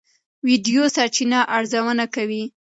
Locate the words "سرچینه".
0.95-1.39